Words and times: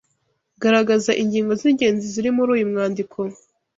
Garagaza 0.61 1.11
ingingo 1.23 1.51
z’ingenzi 1.59 2.05
ziri 2.13 2.29
muri 2.37 2.49
uyu 2.55 2.69
mwandiko. 2.71 3.19